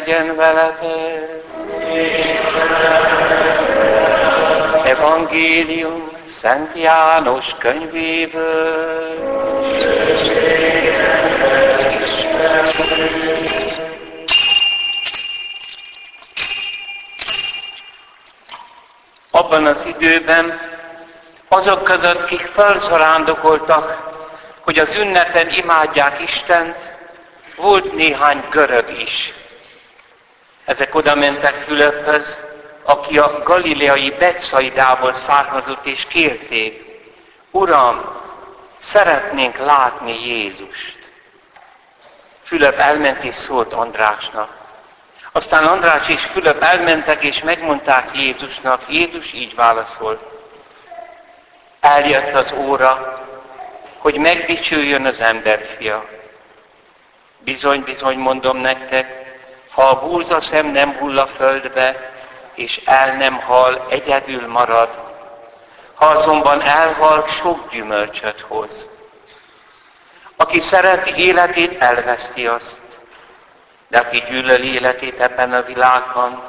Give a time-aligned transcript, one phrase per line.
[0.00, 1.44] legyen veletek.
[4.84, 9.18] Evangélium Szent János könyvéből.
[19.30, 20.60] Abban az időben
[21.48, 24.08] azok között, kik felszarándokoltak,
[24.60, 26.76] hogy az ünnepen imádják Istent,
[27.56, 29.39] volt néhány görög is.
[30.70, 32.40] Ezek oda mentek Fülöphöz,
[32.82, 36.84] aki a galileai Betszaidából származott, és kérték,
[37.50, 38.20] Uram,
[38.78, 41.10] szeretnénk látni Jézust.
[42.44, 44.48] Fülöp elment és szólt Andrásnak.
[45.32, 48.82] Aztán András és Fülöp elmentek és megmondták Jézusnak.
[48.88, 50.20] Jézus így válaszolt.
[51.80, 53.20] Eljött az óra,
[53.98, 56.08] hogy megdicsüljön az emberfia.
[57.38, 59.19] Bizony, bizony mondom nektek,
[59.70, 62.12] ha a búzaszem nem hull a földbe,
[62.54, 64.88] és el nem hal, egyedül marad,
[65.94, 68.88] ha azonban elhal, sok gyümölcsöt hoz.
[70.36, 72.80] Aki szereti életét, elveszti azt,
[73.88, 76.42] de aki gyűlöli életét ebben a világban,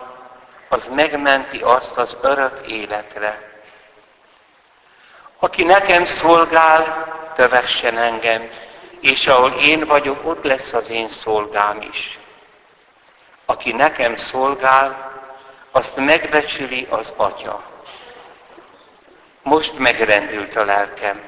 [0.69, 3.49] az megmenti azt az örök életre.
[5.39, 8.49] Aki nekem szolgál, kövessen engem,
[9.01, 12.19] és ahol én vagyok, ott lesz az én szolgám is.
[13.45, 15.11] Aki nekem szolgál,
[15.71, 17.63] azt megbecsüli az Atya.
[19.41, 21.21] Most megrendült a lelkem.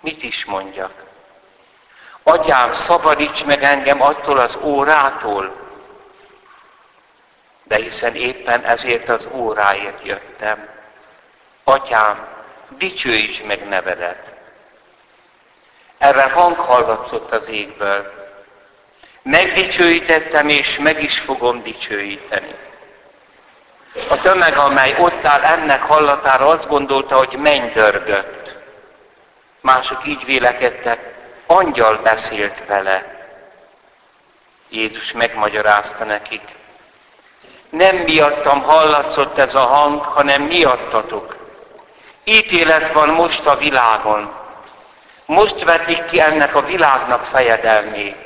[0.00, 1.04] Mit is mondjak?
[2.22, 5.56] Atyám, szabadíts meg engem attól az órától,
[7.62, 10.68] de hiszen éppen ezért az óráért jöttem.
[11.64, 12.26] Atyám,
[12.68, 14.32] dicsőíts meg nevedet.
[15.98, 18.25] Erre hang hallatszott az égből.
[19.26, 22.54] Megdicsőítettem, és meg is fogom dicsőíteni.
[24.08, 27.38] A tömeg, amely ott áll ennek hallatára, azt gondolta, hogy
[27.74, 28.54] dörgött.
[29.60, 31.14] Mások így vélekedtek,
[31.46, 33.26] angyal beszélt vele.
[34.68, 36.56] Jézus megmagyarázta nekik.
[37.70, 41.36] Nem miattam hallatszott ez a hang, hanem miattatok.
[42.24, 44.34] Ítélet van most a világon.
[45.24, 48.25] Most vetik ki ennek a világnak fejedelmét.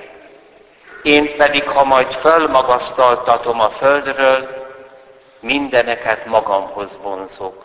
[1.03, 4.49] Én pedig, ha majd fölmagasztaltatom a földről,
[5.41, 7.65] mindeneket magamhoz vonzok.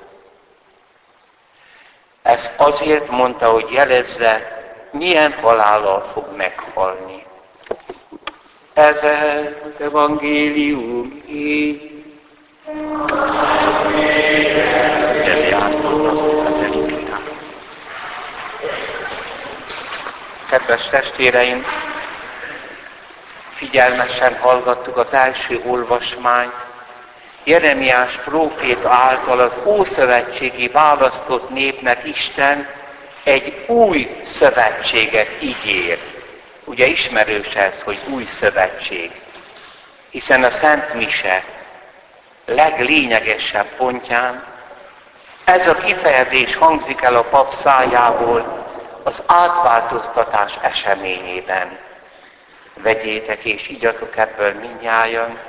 [2.22, 7.26] Ezt azért mondta, hogy jelezze, milyen halállal fog meghalni.
[8.74, 12.04] Ez az evangélium így.
[20.50, 21.66] Kedves testvéreim,
[23.56, 26.54] figyelmesen hallgattuk az első olvasmányt,
[27.44, 32.68] Jeremiás próféta által az Ószövetségi választott népnek Isten
[33.24, 36.00] egy új szövetséget ígér.
[36.64, 39.12] Ugye ismerős ez, hogy új szövetség.
[40.10, 41.44] Hiszen a Szent Mise
[42.46, 44.44] leglényegesebb pontján
[45.46, 48.66] ez a kifejezés hangzik el a pap szájából
[49.04, 51.78] az átváltoztatás eseményében.
[52.86, 55.40] Vegyétek és igyatok ebből minnyáján,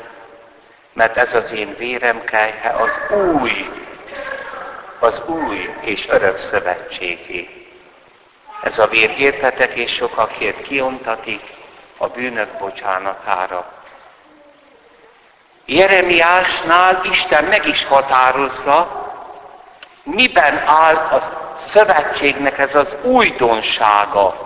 [0.92, 3.70] mert ez az én vérem kejhe az új,
[4.98, 7.68] az új és örök szövetségé.
[8.62, 11.42] Ez a vér értetek és sokakért kiontatik
[11.96, 13.72] a bűnök bocsánatára.
[15.64, 19.04] Jeremiásnál Isten meg is határozza,
[20.02, 21.20] miben áll a
[21.60, 24.45] szövetségnek ez az újdonsága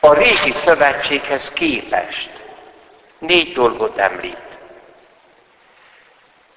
[0.00, 2.30] a régi szövetséghez képest.
[3.18, 4.38] Négy dolgot említ.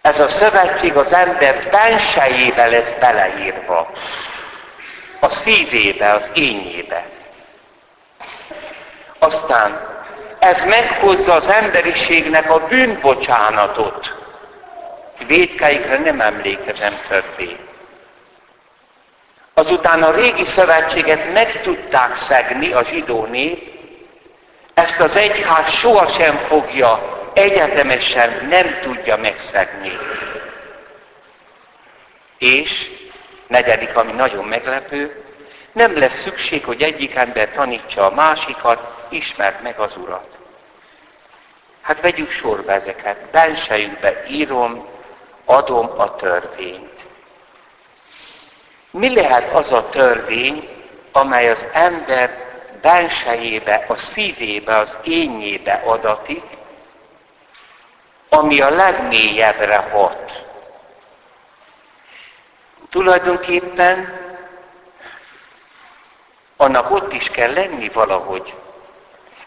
[0.01, 3.92] Ez a szövetség az ember bensejébe lesz beleírva.
[5.19, 7.06] A szívébe, az ényébe.
[9.19, 9.94] Aztán
[10.40, 14.16] ez meghozza az emberiségnek a bűnbocsánatot.
[15.28, 17.57] Védkeikre nem emlékezem többé.
[19.54, 23.72] Azután a régi szövetséget meg tudták szegni a zsidó nép,
[24.74, 29.98] ezt az egyház sohasem fogja egyetemesen nem tudja megszegni.
[32.38, 32.94] És
[33.54, 35.24] Negyedik, ami nagyon meglepő,
[35.72, 40.28] nem lesz szükség, hogy egyik ember tanítsa a másikat, ismert meg az Urat.
[41.82, 43.18] Hát vegyük sorba ezeket.
[43.32, 44.88] Bensejükbe írom,
[45.46, 46.93] adom a törvényt.
[48.94, 50.69] Mi lehet az a törvény,
[51.12, 52.45] amely az ember
[52.81, 56.44] bensejébe, a szívébe, az ényébe adatik,
[58.30, 60.45] ami a legmélyebbre hat.
[62.90, 64.22] Tulajdonképpen
[66.57, 68.54] annak ott is kell lenni valahogy.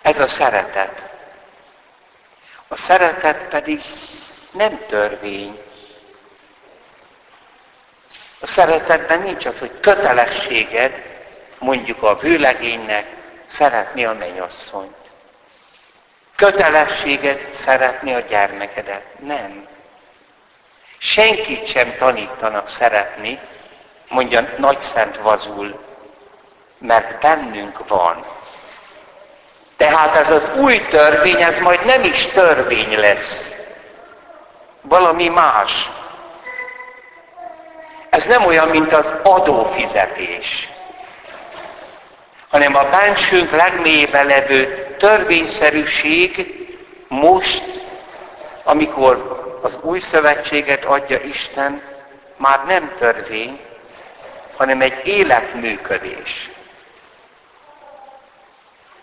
[0.03, 1.03] Ez a szeretet.
[2.69, 3.81] A szeretet pedig
[4.53, 5.66] nem törvény.
[8.41, 11.03] A szeretetben nincs az, hogy kötelességed
[11.59, 13.07] mondjuk a vőlegénynek
[13.47, 14.95] szeretni a mennyasszonyt.
[16.37, 19.05] Kötelességed szeretni a gyermekedet.
[19.19, 19.67] Nem.
[20.99, 23.41] Senkit sem tanítanak szeretni,
[24.09, 25.85] mondja Nagy Szent Vazul,
[26.79, 28.25] mert bennünk van.
[29.77, 33.55] Tehát ez az új törvény, ez majd nem is törvény lesz.
[34.81, 35.91] Valami más.
[38.17, 40.69] Ez nem olyan, mint az adófizetés,
[42.49, 46.55] hanem a bensőnk legmélyében levő törvényszerűség
[47.09, 47.63] most,
[48.63, 51.83] amikor az új szövetséget adja Isten,
[52.37, 53.61] már nem törvény,
[54.57, 56.51] hanem egy életműködés.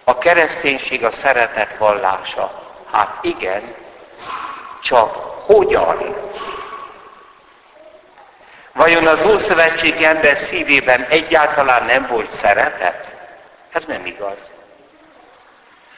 [0.04, 2.62] A kereszténység a szeretet vallása.
[2.92, 3.76] Hát igen,
[4.82, 5.14] csak
[5.46, 6.16] hogyan?
[8.74, 13.06] Vajon az Ószövetségi ember szívében egyáltalán nem volt szeretet?
[13.72, 14.52] Ez nem igaz.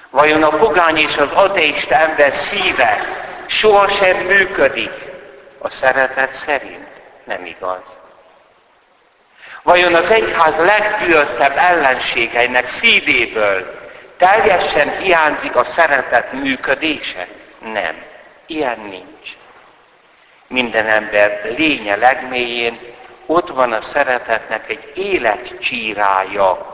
[0.10, 3.00] Vajon a pogány és az ateista ember szíve
[3.45, 4.92] sohasem működik
[5.57, 6.88] a szeretet szerint?
[7.24, 7.98] Nem igaz.
[9.63, 13.80] Vajon az egyház legdühöttebb ellenségeinek szívéből
[14.18, 17.28] teljesen hiányzik a szeretet működése?
[17.74, 18.04] Nem.
[18.45, 19.14] Ilyen nincs.
[20.47, 22.94] Minden ember lénye legmélyén
[23.25, 26.74] ott van a szeretetnek egy életcsírája.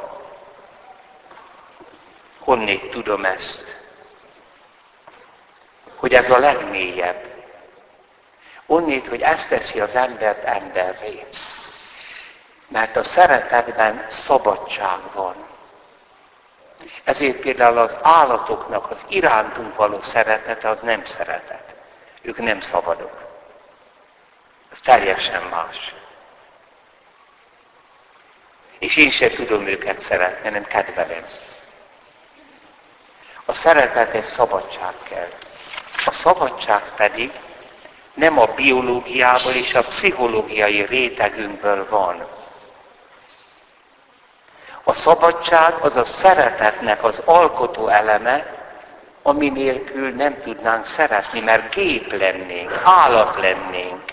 [2.39, 3.79] Honnét tudom ezt?
[5.95, 7.29] Hogy ez a legmélyebb.
[8.65, 11.25] Onnét, hogy ezt teszi az embert emberré.
[12.67, 15.35] Mert a szeretetben szabadság van.
[17.03, 21.75] Ezért például az állatoknak az irántunk való szeretete az nem szeretet.
[22.21, 23.30] Ők nem szabadok.
[24.71, 25.93] Ez teljesen más.
[28.79, 31.25] És én sem tudom őket szeretni, nem kedvelem.
[33.45, 35.29] A szeretet egy szabadság kell.
[36.05, 37.31] A szabadság pedig
[38.13, 42.27] nem a biológiából és a pszichológiai rétegünkből van,
[44.83, 48.59] a szabadság az a szeretetnek az alkotó eleme,
[49.21, 54.10] ami nélkül nem tudnánk szeretni, mert gép lennénk, állat lennénk.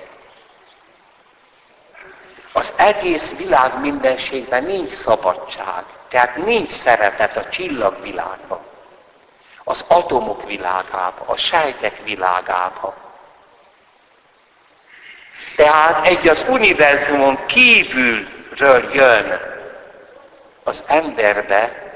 [2.58, 8.60] Az egész világ mindenségben nincs szabadság, tehát nincs szeretet a csillagvilágban,
[9.64, 12.94] az atomok világában, a sejtek világában.
[15.56, 19.40] Tehát egy az univerzumon kívülről jön
[20.62, 21.92] az emberbe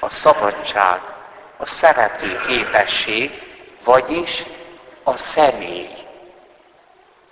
[0.00, 1.00] a szabadság,
[1.56, 3.42] a szerető képesség,
[3.84, 4.44] vagyis
[5.02, 5.90] a személy.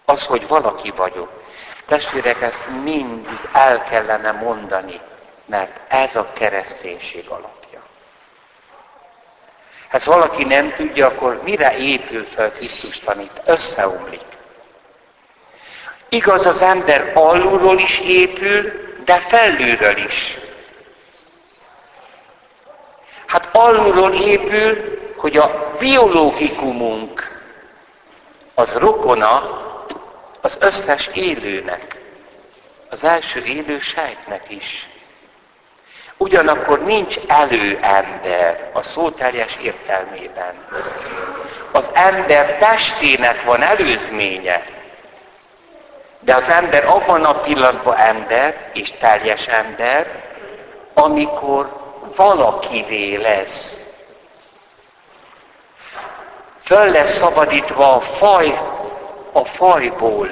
[0.05, 1.44] Az, hogy valaki vagyok.
[1.87, 5.01] Testvérek, ezt mindig el kellene mondani,
[5.47, 7.81] mert ez a kereszténység alapja.
[9.89, 13.43] Ha ezt valaki nem tudja, akkor mire épül fel Krisztus tanít?
[13.45, 14.25] Összeomlik.
[16.09, 18.73] Igaz, az ember alulról is épül,
[19.05, 20.39] de felülről is.
[23.27, 27.43] Hát alulról épül, hogy a biológikumunk
[28.55, 29.64] az rokona
[30.45, 31.97] az összes élőnek,
[32.91, 34.89] az első élő sejtnek is.
[36.17, 40.55] Ugyanakkor nincs előember a szó teljes értelmében.
[41.73, 44.67] Az ember testének van előzménye,
[46.21, 50.23] de az ember abban a pillanatban ember és teljes ember,
[50.95, 51.77] amikor
[52.17, 53.77] valakivé lesz.
[56.63, 58.59] Föl lesz szabadítva a faj,
[59.35, 60.29] a fajból.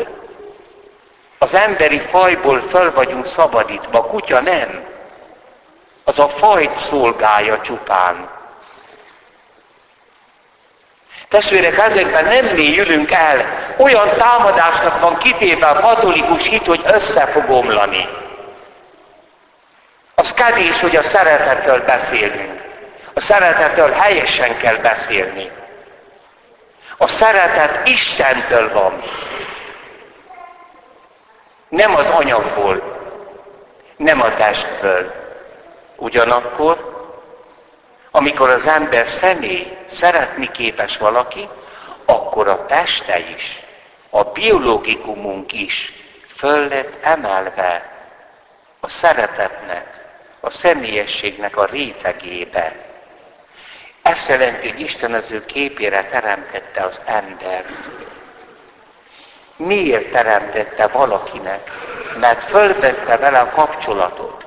[1.38, 4.84] Az emberi fajból föl vagyunk szabadítva, a kutya nem.
[6.04, 8.28] Az a fajt szolgálja csupán.
[11.28, 13.46] Testvérek, ezekben nem mélyülünk el.
[13.76, 18.08] Olyan támadásnak van kitéve a katolikus hit, hogy össze fog omlani.
[20.14, 22.62] Az kedés, hogy a szeretetről beszélünk.
[23.14, 25.50] A szeretetről helyesen kell beszélni.
[26.96, 29.02] A szeretet Istentől van.
[31.68, 32.82] Nem az anyagból,
[33.96, 35.12] nem a testből.
[35.96, 36.90] Ugyanakkor,
[38.10, 41.48] amikor az ember személy szeretni képes valaki,
[42.04, 43.62] akkor a teste is,
[44.10, 45.92] a biológikumunk is
[46.36, 47.90] föl lett emelve
[48.80, 50.00] a szeretetnek,
[50.40, 52.91] a személyességnek a rétegébe.
[54.02, 57.68] Ezt jelenti, hogy Isten az ő képére teremtette az embert.
[59.56, 61.70] Miért teremtette valakinek?
[62.20, 64.46] Mert fölvette vele a kapcsolatot.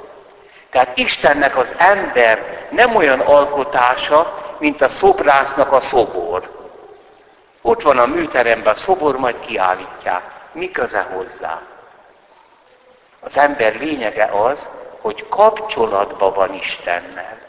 [0.70, 6.70] Tehát Istennek az ember nem olyan alkotása, mint a szobrásznak a szobor.
[7.62, 10.22] Ott van a műteremben a szobor, majd kiállítják.
[10.52, 11.62] Mi köze hozzá?
[13.20, 14.68] Az ember lényege az,
[15.02, 17.45] hogy kapcsolatban van Istennel.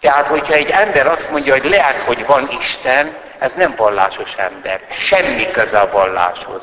[0.00, 4.80] Tehát, hogyha egy ember azt mondja, hogy lehet, hogy van Isten, ez nem vallásos ember.
[4.90, 6.62] Semmi köze a valláshoz.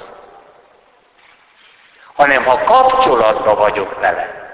[2.13, 4.45] Hanem ha kapcsolatban vagyok vele.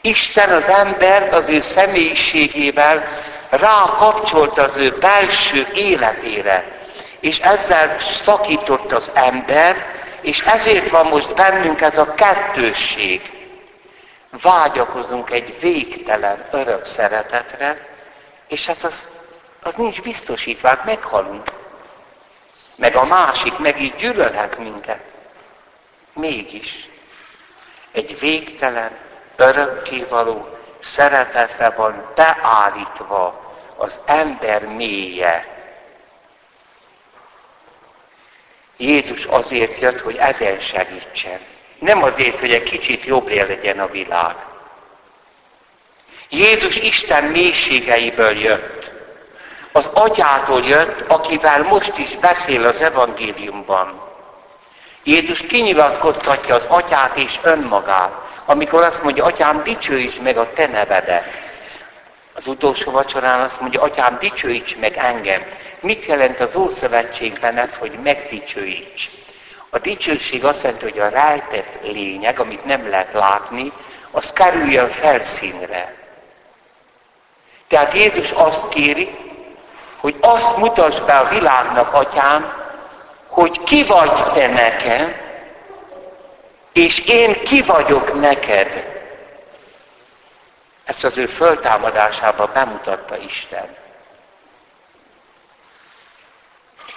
[0.00, 3.04] Isten az embert az ő személyiségével
[3.50, 6.64] rákapcsolt az ő belső életére,
[7.20, 9.76] és ezzel szakított az ember,
[10.20, 13.35] és ezért van most bennünk ez a kettősség.
[14.30, 17.88] Vágyakozunk egy végtelen örök szeretetre,
[18.48, 19.08] és hát az,
[19.62, 21.52] az nincs biztosítva, hát meghalunk.
[22.76, 25.00] Meg a másik meg így gyűlölhet minket.
[26.12, 26.88] Mégis
[27.92, 28.98] egy végtelen,
[29.36, 35.56] örökkévaló szeretetre van beállítva az ember mélye,
[38.76, 41.40] Jézus azért jött, hogy ezen segítsen.
[41.78, 44.36] Nem azért, hogy egy kicsit jobb legyen a világ.
[46.28, 48.90] Jézus Isten mélységeiből jött.
[49.72, 54.02] Az atyától jött, akivel most is beszél az evangéliumban.
[55.04, 58.12] Jézus kinyilatkoztatja az atyát és önmagát,
[58.44, 61.24] amikor azt mondja, atyám, dicsőíts meg a te nevedet.
[62.34, 65.42] Az utolsó vacsorán azt mondja, atyám, dicsőíts meg engem.
[65.80, 69.10] Mit jelent az Ószövetségben ez, hogy megdicsőíts?
[69.70, 73.72] A dicsőség azt jelenti, hogy a rejtett lényeg, amit nem lehet látni,
[74.10, 75.94] az kerüljön felszínre.
[77.68, 79.16] Tehát Jézus azt kéri,
[79.96, 82.64] hogy azt mutasd be a világnak, atyám,
[83.26, 85.14] hogy ki vagy te nekem,
[86.72, 88.94] és én ki vagyok neked.
[90.84, 93.76] Ezt az ő föltámadásában bemutatta Isten.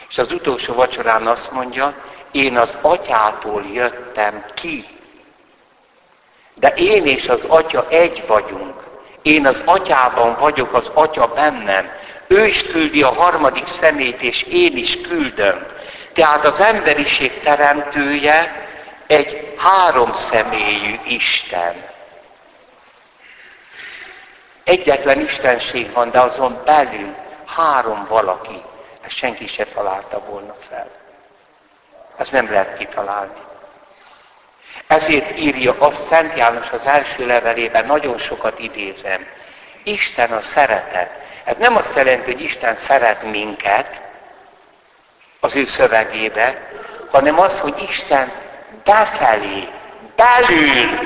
[0.10, 1.94] És az utolsó vacsorán azt mondja,
[2.32, 4.86] én az atyától jöttem ki.
[6.56, 8.88] De én és az atya egy vagyunk.
[9.22, 11.90] Én az atyában vagyok, az atya bennem.
[12.28, 15.66] Ő is küldi a harmadik szemét, és én is küldöm.
[16.14, 18.68] Tehát az emberiség teremtője
[19.08, 21.86] egy három személyű Isten.
[24.64, 28.64] Egyetlen istenség van, de azon belül három valaki.
[29.02, 30.99] Ezt senki se találta volna fel.
[32.20, 33.42] Ez nem lehet kitalálni.
[34.88, 39.26] Ezért írja azt Szent János az első levelében, nagyon sokat idézem.
[39.84, 41.10] Isten a szeretet.
[41.44, 44.02] Ez nem azt jelenti, hogy Isten szeret minket
[45.40, 46.72] az ő szövegébe,
[47.12, 48.32] hanem az, hogy Isten
[48.84, 49.68] befelé,
[50.16, 51.00] belül,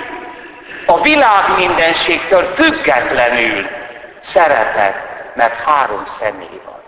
[0.86, 3.67] a világ mindenségtől függetlenül
[4.22, 4.96] szeretet,
[5.36, 6.82] mert három személy van.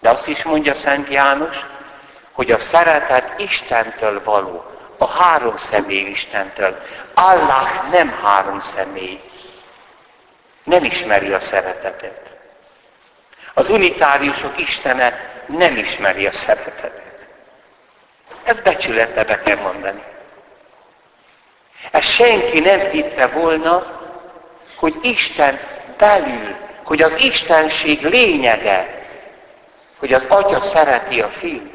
[0.00, 1.56] De azt is mondja Szent János,
[2.32, 4.64] hogy a szeretet Istentől való,
[4.98, 6.82] a három személy Istentől.
[7.14, 9.20] Allah nem három személy.
[10.64, 12.20] Nem ismeri a szeretetet.
[13.54, 17.00] Az unitáriusok Istene nem ismeri a szeretetet.
[18.44, 20.02] Ez becsülete be kell mondani.
[21.90, 24.00] Ezt senki nem hitte volna,
[24.76, 25.60] hogy Isten
[25.96, 29.06] belül, hogy az Istenség lényege,
[29.98, 31.71] hogy az atya szereti a fiút.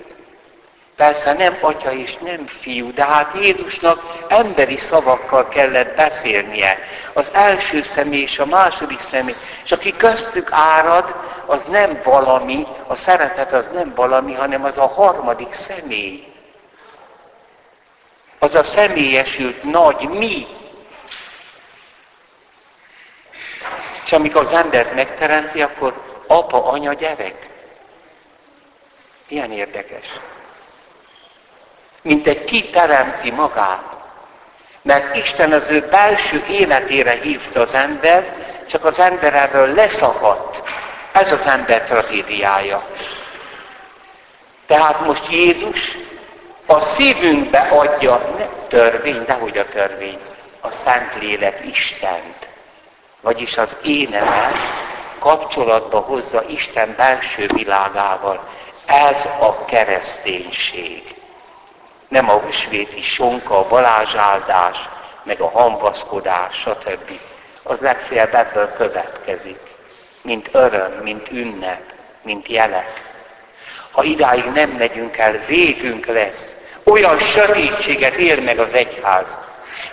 [0.98, 6.80] Persze nem atya és nem fiú, de hát Jézusnak emberi szavakkal kellett beszélnie.
[7.14, 9.36] Az első személy és a második személy.
[9.64, 14.88] És aki köztük árad, az nem valami, a szeretet az nem valami, hanem az a
[14.88, 16.34] harmadik személy.
[18.40, 20.48] Az a személyesült nagy mi.
[24.06, 27.50] És amikor az embert megteremti, akkor apa, anya, gyerek.
[29.28, 30.06] Ilyen érdekes.
[32.02, 33.96] Mint egy kiteremti magát.
[34.82, 38.36] Mert Isten az ő belső életére hívta az ember,
[38.70, 40.62] csak az ember erről leszakadt.
[41.12, 42.88] Ez az ember tragédiája.
[44.66, 45.98] Tehát most Jézus
[46.66, 50.20] a szívünkbe adja, ne törvény, dehogy a törvény,
[50.62, 52.48] a Szentlélek Istent,
[53.22, 54.56] vagyis az énemet
[55.20, 58.50] kapcsolatba hozza Isten belső világával.
[58.86, 61.16] Ez a kereszténység.
[62.08, 64.90] Nem a húsvéti sonka, a balázsáldás,
[65.24, 67.20] meg a hamvaszkodás, stb.
[67.64, 69.60] Az legfeljebb ebből következik,
[70.22, 71.82] mint öröm, mint ünnep,
[72.22, 73.06] mint jelek.
[73.92, 76.44] Ha idáig nem megyünk el, végünk lesz.
[76.84, 79.38] Olyan sötétséget ér meg az egyház.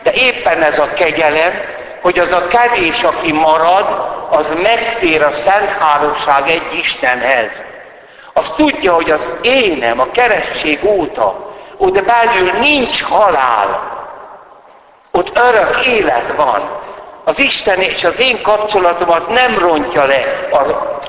[0.02, 1.52] De éppen ez a kegyelem,
[2.00, 3.86] hogy az a kevés, aki marad,
[4.30, 7.50] az megtér a Szent Háromság egy Istenhez.
[8.32, 11.53] Az tudja, hogy az énem a keresztség óta,
[11.84, 13.92] ott belül nincs halál.
[15.10, 16.82] Ott örök élet van.
[17.24, 20.56] Az Isten és az én kapcsolatomat nem rontja le a,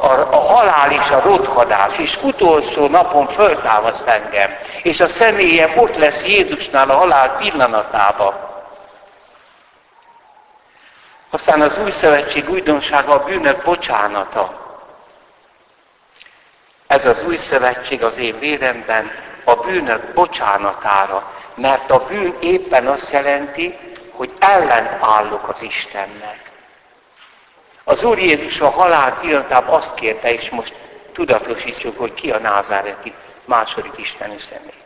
[0.01, 5.95] a, a halál és a rothadás, és utolsó napon föltámaszt engem, és a személyem ott
[5.95, 8.33] lesz Jézusnál a halál pillanatában.
[11.29, 14.63] Aztán az új szövetség újdonsága a bűnök bocsánata.
[16.87, 19.11] Ez az új szövetség az én véremben
[19.45, 23.75] a bűnök bocsánatára, mert a bűn éppen azt jelenti,
[24.11, 26.51] hogy ellent állok az Istennek.
[27.83, 30.73] Az Úr Jézus a halál pillanatában azt kérte, és most
[31.13, 33.13] tudatosítsuk, hogy ki a názáreti
[33.45, 34.83] második isteni személy.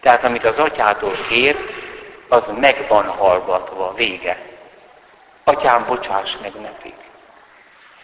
[0.00, 1.56] Tehát amit az atyától kér,
[2.28, 4.38] az meg van hallgatva, vége.
[5.44, 6.94] Atyám, bocsáss meg nekik.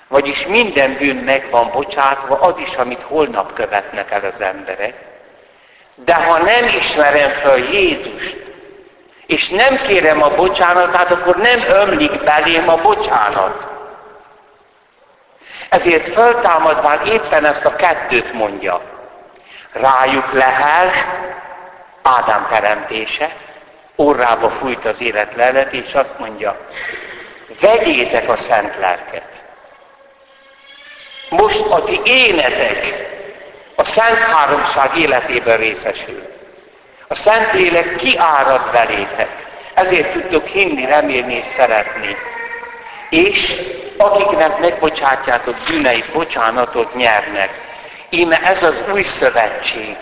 [0.09, 5.14] Vagyis minden bűn meg van bocsátva, az is, amit holnap követnek el az emberek.
[5.95, 8.37] De ha nem ismerem fel Jézust,
[9.27, 13.67] és nem kérem a bocsánatát, akkor nem ömlik belém a bocsánat.
[15.69, 18.81] Ezért föltámadván éppen ezt a kettőt mondja.
[19.73, 20.91] Rájuk lehel
[22.07, 23.37] Ádám teremtése,
[23.97, 26.69] orrába fújt az élet lelet, és azt mondja,
[27.61, 29.27] vegyétek a szent lelket.
[31.29, 33.13] Most a ti énetek
[33.85, 36.23] a Szent Háromság életében részesül.
[37.09, 39.47] A Szent Lélek kiárad belétek.
[39.75, 42.17] Ezért tudtok hinni, remélni és szeretni.
[43.11, 43.55] És
[43.97, 47.51] akiknek megbocsátjátok bűneit, bocsánatot nyernek.
[48.09, 49.97] Íme ez az új szövetség.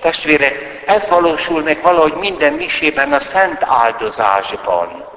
[0.00, 5.08] Testvérek, ez valósul meg valahogy minden misében a szent áldozásban.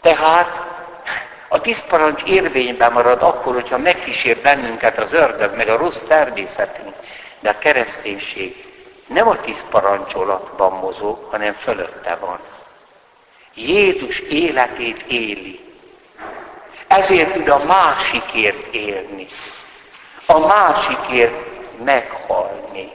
[0.00, 0.71] Tehát
[1.52, 6.94] a tíz parancs érvényben marad akkor, hogyha megkísér bennünket az ördög, meg a rossz természetünk.
[7.40, 8.64] De a kereszténység
[9.06, 12.38] nem a tíz parancsolatban mozog, hanem fölötte van.
[13.54, 15.60] Jézus életét éli.
[16.86, 19.28] Ezért tud a másikért élni.
[20.26, 21.34] A másikért
[21.84, 22.92] meghalni.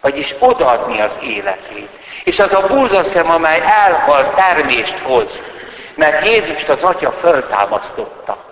[0.00, 1.88] Vagyis odaadni az életét.
[2.24, 5.42] És az a búzaszem, amely elhal, termést hoz
[5.96, 8.44] mert Jézust az Atya föltámasztotta.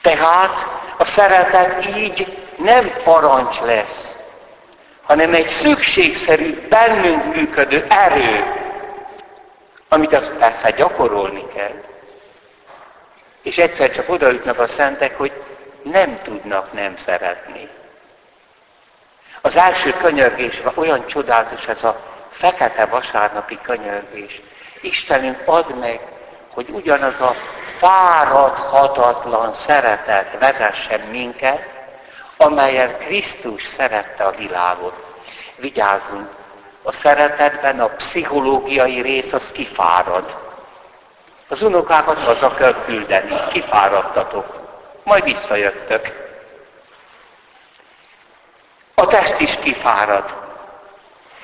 [0.00, 0.66] Tehát
[0.98, 4.14] a szeretet így nem parancs lesz,
[5.02, 8.44] hanem egy szükségszerű, bennünk működő erő,
[9.88, 11.82] amit azt persze gyakorolni kell.
[13.42, 15.32] És egyszer csak odaütnek a szentek, hogy
[15.82, 17.68] nem tudnak nem szeretni.
[19.40, 24.42] Az első könyörgésben olyan csodálatos ez a fekete vasárnapi könyörgés.
[24.80, 26.00] Istenünk, add meg,
[26.56, 27.34] hogy ugyanaz a
[27.78, 31.60] fáradhatatlan szeretet vezessen minket,
[32.36, 34.94] amelyen Krisztus szerette a világot.
[35.56, 36.28] Vigyázzunk,
[36.82, 40.36] a szeretetben a pszichológiai rész az kifárad.
[41.48, 44.60] Az unokákat haza kell küldeni, kifáradtatok,
[45.02, 46.34] majd visszajöttök.
[48.94, 50.34] A test is kifárad.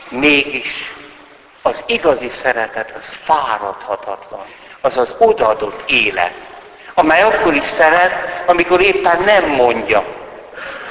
[0.08, 0.94] Mégis
[1.62, 4.46] az igazi szeretet az fáradhatatlan
[4.82, 6.32] az az odaadott élet,
[6.94, 10.04] amely akkor is szeret, amikor éppen nem mondja,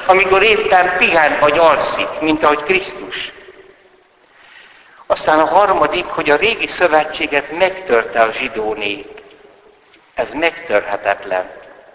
[0.06, 3.32] amikor éppen pihen vagy alszik, mint ahogy Krisztus.
[5.06, 9.22] Aztán a harmadik, hogy a régi szövetséget megtörte a zsidó nép.
[10.14, 11.50] Ez megtörhetetlen.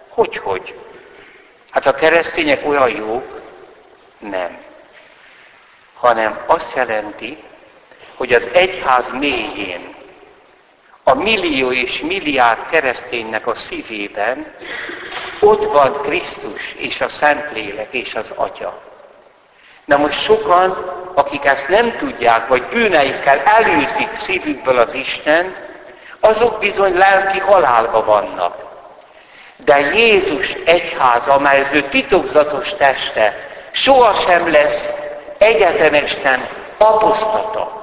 [0.09, 0.74] Hogy, hogy?
[1.70, 3.40] Hát a keresztények olyan jók?
[4.18, 4.59] Nem.
[5.94, 7.42] Hanem azt jelenti,
[8.14, 9.95] hogy az egyház mélyén
[11.09, 14.47] a millió és milliárd kereszténynek a szívében,
[15.40, 18.81] ott van Krisztus és a Szentlélek és az Atya.
[19.85, 25.55] Na most sokan, akik ezt nem tudják, vagy bűneikkel előzik szívükből az Isten,
[26.21, 28.64] azok bizony lelki halálba vannak.
[29.57, 34.90] De Jézus egyháza, amely az ő titokzatos teste, sohasem lesz
[35.38, 37.76] egyetemesten apostata.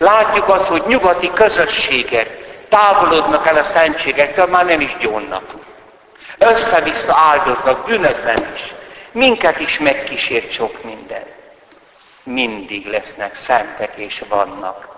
[0.00, 5.54] Látjuk azt, hogy nyugati közösségek távolodnak el a szentségektől, már nem is gyónnak.
[6.38, 8.74] Össze-vissza áldoznak bűnökben is.
[9.12, 11.24] Minket is megkísért sok minden.
[12.22, 14.96] Mindig lesznek szentek és vannak.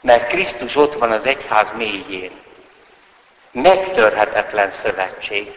[0.00, 2.40] Mert Krisztus ott van az egyház mélyén.
[3.50, 5.52] Megtörhetetlen szövetség.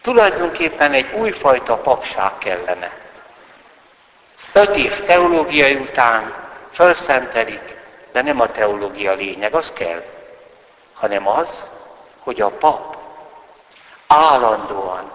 [0.00, 2.90] Tulajdonképpen egy újfajta papság kellene.
[4.52, 6.43] Öt év teológiai után
[6.74, 7.76] felszentelik,
[8.12, 10.02] de nem a teológia lényeg, az kell,
[10.94, 11.66] hanem az,
[12.18, 12.96] hogy a pap
[14.06, 15.12] állandóan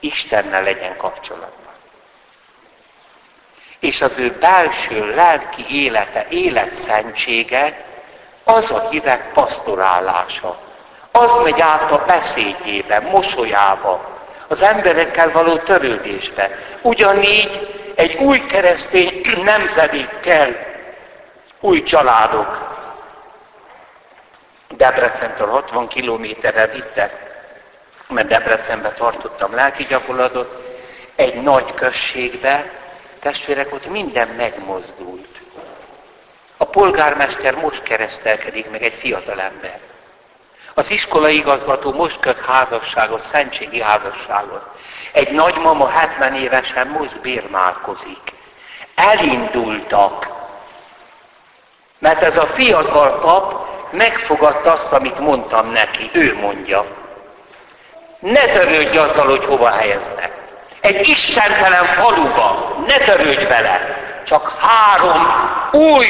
[0.00, 1.72] Istennel legyen kapcsolatban.
[3.78, 7.84] És az ő belső lelki élete, életszentsége
[8.44, 10.58] az a hívek pasztorálása.
[11.10, 14.14] Az megy át a beszédjébe, mosolyába,
[14.48, 16.50] az emberekkel való törődésbe.
[16.82, 20.73] Ugyanígy egy új keresztény nemzedék kell,
[21.64, 22.72] új családok.
[24.68, 27.24] Debrecentől 60 kilométerre vittek
[28.08, 30.62] mert Debrecenbe tartottam lelki gyakorlatot,
[31.16, 32.70] egy nagy községbe,
[33.20, 35.42] testvérek, ott minden megmozdult.
[36.56, 39.78] A polgármester most keresztelkedik meg egy fiatal ember.
[40.74, 44.62] Az iskolai igazgató most köt házasságot, szentségi házasságot.
[45.12, 48.32] Egy nagymama 70 évesen most bérmálkozik.
[48.94, 50.33] Elindultak.
[51.98, 56.10] Mert ez a fiatal pap megfogadta azt, amit mondtam neki.
[56.12, 56.86] Ő mondja.
[58.18, 60.32] Ne törődj azzal, hogy hova helyeznek.
[60.80, 64.02] Egy istentelen faluba, ne törődj vele.
[64.24, 65.22] Csak három
[65.72, 66.06] új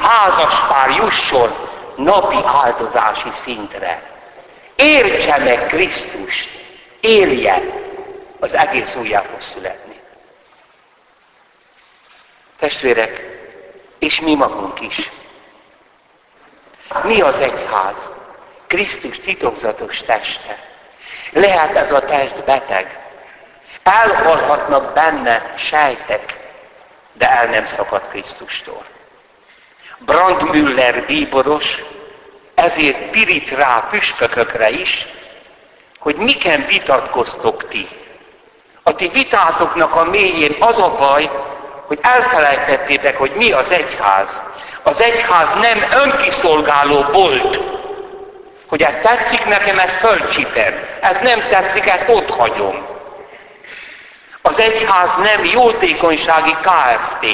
[0.00, 1.54] házaspár jusson
[1.96, 4.02] napi áldozási szintre.
[4.76, 6.48] Értse meg Krisztust,
[7.00, 7.62] élje,
[8.40, 10.00] az egész újjá fog születni.
[12.58, 13.22] Testvérek,
[13.98, 15.10] és mi magunk is.
[17.04, 17.96] Mi az egyház?
[18.66, 20.58] Krisztus titokzatos teste.
[21.32, 23.00] Lehet ez a test beteg.
[23.82, 26.40] Elhalhatnak benne sejtek,
[27.12, 28.84] de el nem szakad Krisztustól.
[29.98, 31.82] Brandmüller bíboros
[32.54, 35.06] ezért pirít rá püspökökre is,
[35.98, 37.88] hogy miken vitatkoztok ti.
[38.82, 41.30] A ti vitátoknak a mélyén az a baj,
[41.92, 44.28] hogy elfelejtettétek, hogy mi az egyház.
[44.82, 47.60] Az egyház nem önkiszolgáló bolt,
[48.66, 50.74] hogy ez tetszik nekem, ezt fölcsipem.
[51.00, 52.86] Ez nem tetszik, ezt ott hagyom.
[54.42, 57.26] Az egyház nem jótékonysági KFT.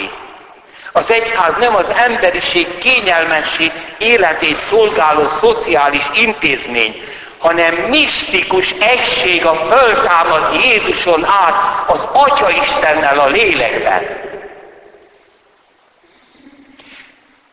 [0.92, 7.02] Az egyház nem az emberiség kényelmessé életét szolgáló szociális intézmény,
[7.38, 14.27] hanem misztikus egység a föltámad Jézuson át az Atya Istennel a lélekben.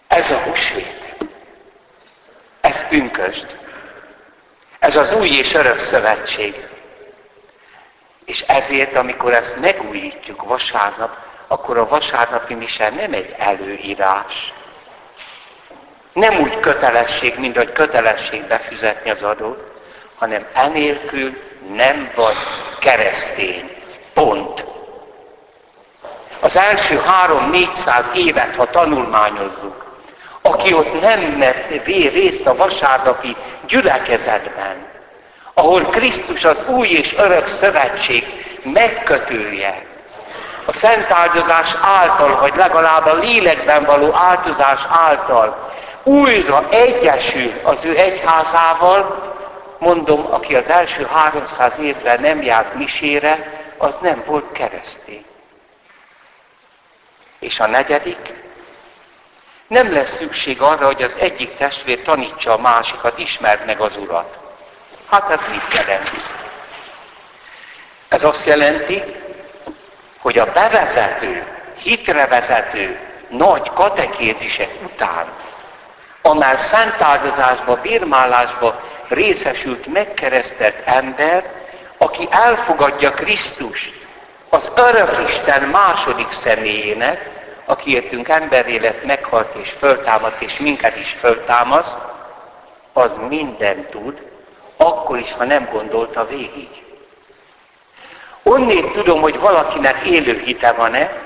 [0.08, 1.16] Ez a húsvét.
[2.62, 3.58] Ez pünkösd.
[4.80, 6.68] Ez az új és örök szövetség.
[8.26, 14.54] És ezért, amikor ezt megújítjuk vasárnap, akkor a vasárnapi mise nem egy előírás.
[16.14, 19.72] Nem úgy kötelesség, mint hogy kötelesség befizetni az adót,
[20.16, 21.38] hanem enélkül
[21.74, 22.36] nem vagy
[22.80, 23.76] keresztény.
[24.14, 24.66] Pont.
[26.40, 29.85] Az első három-négyszáz évet, ha tanulmányozzuk,
[30.46, 33.36] aki ott nem vett részt a vasárnapi
[33.68, 34.76] gyülekezetben,
[35.54, 38.24] ahol Krisztus az új és örök szövetség
[38.64, 39.86] megkötője,
[40.66, 47.98] a szent áldozás által, vagy legalább a lélekben való áldozás által újra egyesül az ő
[47.98, 49.34] egyházával,
[49.80, 55.26] mondom, aki az első 300 évben nem járt misére, az nem volt keresztény.
[57.40, 58.45] És a negyedik,
[59.68, 64.38] nem lesz szükség arra, hogy az egyik testvér tanítsa a másikat, ismerd meg az Urat.
[65.10, 66.12] Hát ez mit jelent?
[68.08, 69.04] Ez azt jelenti,
[70.20, 71.48] hogy a bevezető,
[71.78, 73.00] hitrevezető
[73.30, 75.26] nagy katekézisek után,
[76.22, 81.52] amely szentáldozásba, bírmálásba részesült megkeresztelt ember,
[81.98, 83.94] aki elfogadja Krisztust
[84.50, 87.35] az örök Isten második személyének,
[87.66, 91.98] akiértünk emberé lett, meghalt és föltámadt, és minket is föltámaszt,
[92.94, 94.22] az mindent tud,
[94.78, 96.70] akkor is, ha nem gondolta végig.
[98.44, 101.24] Onnét tudom, hogy valakinek élő hite van-e,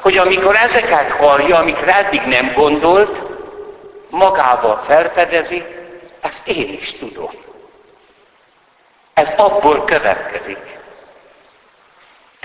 [0.00, 3.22] hogy amikor ezeket hallja, amikre eddig nem gondolt,
[4.10, 5.64] magával felfedezi,
[6.20, 7.30] ezt én is tudom.
[9.14, 10.75] Ez abból következik.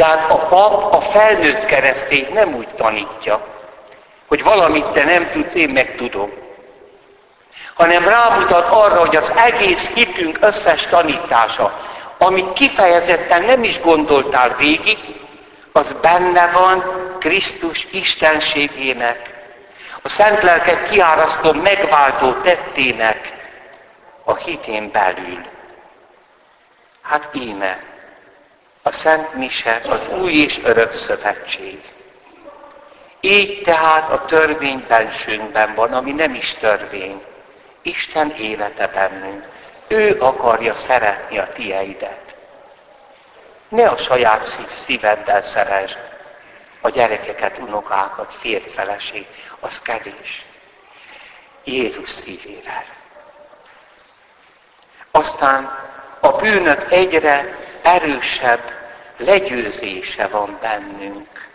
[0.02, 3.48] Tehát a pap a felnőtt keresztény nem úgy tanítja,
[4.28, 6.32] hogy valamit te nem tudsz, én meg tudom.
[7.74, 11.80] Hanem rámutat arra, hogy az egész hitünk összes tanítása,
[12.18, 14.98] amit kifejezetten nem is gondoltál végig,
[15.72, 16.84] az benne van
[17.20, 19.34] Krisztus istenségének,
[20.02, 23.34] a Szent Lelket kiárasztó megváltó tettének
[24.24, 25.46] a hitén belül.
[27.02, 27.91] Hát íme,
[28.82, 31.94] a Szent Mise az új és örök szövetség.
[33.20, 37.24] Így tehát a törvény bensünkben van, ami nem is törvény.
[37.82, 39.48] Isten élete bennünk.
[39.88, 42.36] Ő akarja szeretni a tieidet.
[43.70, 46.00] Ne a saját szív, szíveddel szeresd
[46.82, 49.26] a gyerekeket, unokákat, férj feleség,
[49.60, 50.46] az kevés.
[51.64, 52.86] Jézus szívével.
[55.12, 55.80] Aztán
[56.20, 58.72] a bűnök egyre erősebb
[59.18, 61.50] legyőzése van bennünk,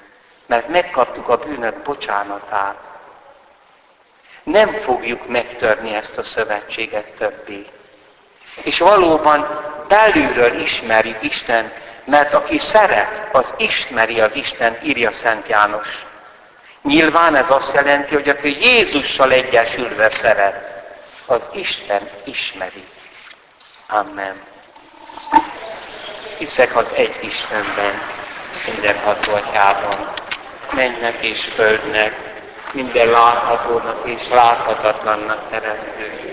[0.47, 2.77] mert megkaptuk a bűnök bocsánatát.
[4.43, 7.67] Nem fogjuk megtörni ezt a szövetséget többé.
[8.63, 9.47] És valóban
[9.89, 11.73] belülről ismerjük Isten,
[12.05, 16.07] mert aki szeret, az ismeri az Isten, írja Szent János.
[16.83, 20.85] Nyilván ez azt jelenti, hogy aki Jézussal egyesülve szeret,
[21.27, 22.85] az Isten ismeri.
[23.89, 24.55] Amen
[26.39, 28.03] hiszek az egy Istenben,
[28.67, 30.13] mindenható atyában,
[30.73, 32.35] mennek és földnek,
[32.73, 36.26] minden láthatónak és láthatatlannak teremtőjében